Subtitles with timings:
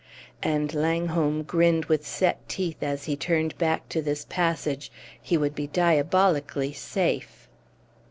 [0.41, 5.53] And Langholm grinned with set teeth as he turned back to this passage: he would
[5.53, 7.47] be diabolically safe.